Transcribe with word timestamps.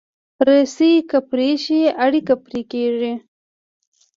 رسۍ 0.47 0.93
که 1.09 1.19
پرې 1.29 1.49
شي، 1.63 1.81
اړیکې 2.05 2.35
پرې 2.45 2.61
کېږي. 2.71 3.13